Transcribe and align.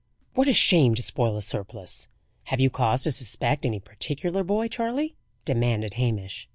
"What 0.33 0.47
a 0.47 0.53
shame 0.53 0.95
to 0.95 1.03
spoil 1.03 1.37
a 1.37 1.43
surplice! 1.43 2.07
Have 2.45 2.59
you 2.59 2.71
cause 2.71 3.03
to 3.03 3.11
suspect 3.11 3.67
any 3.67 3.79
particular 3.79 4.43
boy, 4.43 4.67
Charley?" 4.67 5.15
demanded 5.45 5.93
Hamish. 5.93 6.49